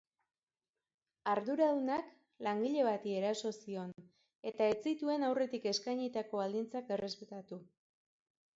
Arduradunak 1.33 2.07
langile 2.47 2.87
bati 2.87 3.13
eraso 3.19 3.53
zion 3.67 3.93
eta 4.53 4.71
ez 4.73 4.79
zituen 4.93 5.29
aurretik 5.31 5.71
eskainitako 5.75 6.43
baldintzak 6.45 6.93
errespetatu. 6.99 7.63